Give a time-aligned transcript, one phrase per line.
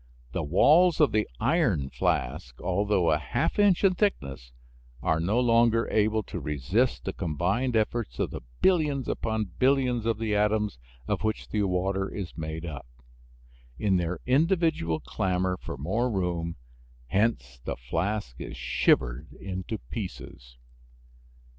[0.31, 4.51] The walls of the iron flask, although a half inch in thickness,
[5.03, 10.17] are no longer able to resist the combined efforts of the billions upon billions of
[10.17, 12.87] the atoms of which the water is made up,
[13.77, 16.55] in their individual clamor for more room,
[17.09, 20.57] hence the flask is shivered into pieces.